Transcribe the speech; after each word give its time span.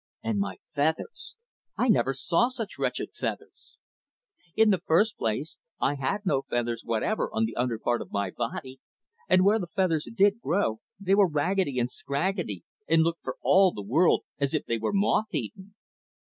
And 0.23 0.39
my 0.39 0.57
feathers! 0.71 1.35
I 1.77 1.87
never 1.87 2.11
saw 2.15 2.47
such 2.47 2.79
wretched 2.79 3.09
feathers. 3.13 3.77
In 4.55 4.71
the 4.71 4.81
first 4.87 5.15
place 5.15 5.59
I 5.79 5.93
had 5.93 6.25
no 6.25 6.41
feathers 6.41 6.81
whatever 6.83 7.29
on 7.31 7.45
the 7.45 7.55
under 7.55 7.77
part 7.77 8.01
of 8.01 8.11
my 8.11 8.31
body, 8.31 8.79
and 9.29 9.45
where 9.45 9.59
the 9.59 9.67
feathers 9.67 10.09
did 10.15 10.41
grow 10.41 10.79
they 10.99 11.13
were 11.13 11.29
raggedy 11.29 11.77
and 11.77 11.91
scraggedy 11.91 12.63
and 12.87 13.03
looked 13.03 13.21
for 13.23 13.37
all 13.43 13.71
the 13.73 13.83
world 13.83 14.23
as 14.39 14.55
if 14.55 14.65
they 14.65 14.79
were 14.79 14.91
moth 14.91 15.35
eaten. 15.35 15.75